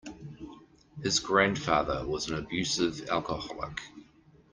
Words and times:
His 1.03 1.19
grandfather 1.19 2.07
was 2.07 2.27
an 2.27 2.35
abusive 2.39 3.07
alcoholic. 3.09 3.79